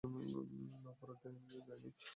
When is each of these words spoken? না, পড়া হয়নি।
না, 0.83 0.91
পড়া 0.99 1.15
হয়নি। 1.21 1.89